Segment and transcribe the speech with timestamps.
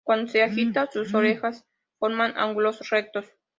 [0.03, 1.63] Cuando se agita, sus orejas
[1.99, 3.27] forman ángulos rectos.